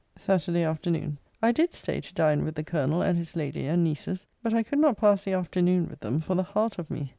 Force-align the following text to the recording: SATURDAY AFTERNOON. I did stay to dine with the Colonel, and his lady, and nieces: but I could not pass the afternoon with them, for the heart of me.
SATURDAY 0.15 0.63
AFTERNOON. 0.63 1.19
I 1.43 1.51
did 1.51 1.75
stay 1.75 2.01
to 2.01 2.13
dine 2.15 2.43
with 2.43 2.55
the 2.55 2.63
Colonel, 2.63 3.03
and 3.03 3.19
his 3.19 3.35
lady, 3.35 3.67
and 3.67 3.83
nieces: 3.83 4.25
but 4.41 4.51
I 4.51 4.63
could 4.63 4.79
not 4.79 4.97
pass 4.97 5.23
the 5.25 5.33
afternoon 5.33 5.89
with 5.89 5.99
them, 5.99 6.19
for 6.19 6.33
the 6.33 6.41
heart 6.41 6.79
of 6.79 6.89
me. 6.89 7.09